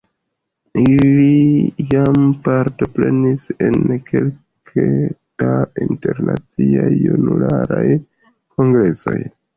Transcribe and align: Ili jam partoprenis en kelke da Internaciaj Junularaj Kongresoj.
Ili 0.83 1.83
jam 1.91 2.15
partoprenis 2.47 3.45
en 3.67 3.77
kelke 4.07 4.87
da 5.43 5.53
Internaciaj 5.87 6.91
Junularaj 7.03 7.87
Kongresoj. 8.57 9.17